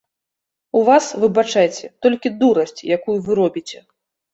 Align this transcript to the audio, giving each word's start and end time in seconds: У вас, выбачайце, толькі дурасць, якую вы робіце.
У 0.79 0.81
вас, 0.87 1.11
выбачайце, 1.25 1.93
толькі 2.09 2.35
дурасць, 2.43 2.77
якую 3.01 3.23
вы 3.25 3.31
робіце. 3.45 3.89